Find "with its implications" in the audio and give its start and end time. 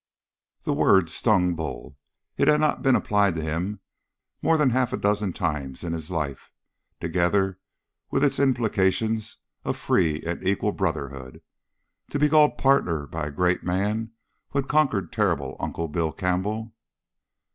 8.09-9.37